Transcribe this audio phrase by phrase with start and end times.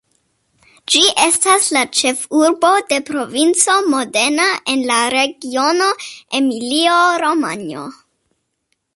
[0.91, 5.91] Ĝi estas la ĉefurbo de Provinco Modena en la regiono
[6.39, 7.85] Emilio-Romanjo.